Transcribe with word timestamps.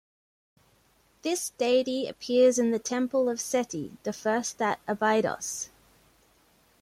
This 1.21 1.51
deity 1.59 2.07
appears 2.07 2.57
in 2.57 2.71
the 2.71 2.79
Temple 2.79 3.29
of 3.29 3.39
Seti 3.39 3.97
the 4.01 4.11
First 4.11 4.59
at 4.59 4.79
Abydos. 4.87 5.69